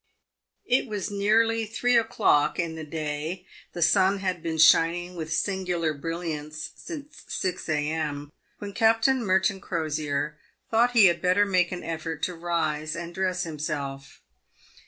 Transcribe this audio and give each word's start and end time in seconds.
It 0.65 0.87
was 0.87 1.11
nearly 1.11 1.67
three 1.67 1.95
o'clock 1.95 2.57
in 2.57 2.73
the 2.73 2.83
day— 2.83 3.45
the 3.73 3.83
sun 3.83 4.17
had 4.17 4.41
been 4.41 4.57
shining 4.57 5.15
with 5.15 5.31
singular 5.31 5.93
brilliance 5.93 6.71
since 6.75 7.21
six 7.27 7.69
a.m.— 7.69 8.31
when 8.57 8.73
Captain 8.73 9.23
Merton 9.23 9.61
Crosier 9.61 10.39
thought 10.71 10.93
he 10.93 11.05
had 11.05 11.21
better 11.21 11.45
make 11.45 11.71
an 11.71 11.83
effort 11.83 12.23
to 12.23 12.33
rise 12.33 12.95
and 12.95 13.13
dress 13.13 13.43
himself. 13.43 14.23